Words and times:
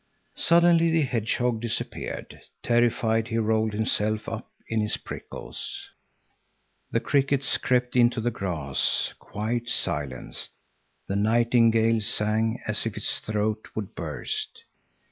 Suddenly 0.37 0.89
the 0.89 1.03
hedgehog 1.03 1.61
disappeared, 1.61 2.41
terrified 2.63 3.27
he 3.27 3.37
rolled 3.37 3.73
himself 3.73 4.27
up 4.27 4.49
in 4.67 4.81
his 4.81 4.97
prickles. 4.97 5.91
The 6.89 6.99
crickets 6.99 7.59
crept 7.59 7.95
into 7.95 8.19
the 8.19 8.31
grass, 8.31 9.13
quite 9.19 9.69
silenced. 9.69 10.53
The 11.05 11.15
nightingale 11.17 12.01
sang 12.01 12.63
as 12.65 12.87
if 12.87 12.97
its 12.97 13.19
throat 13.19 13.67
would 13.75 13.93
burst. 13.93 14.63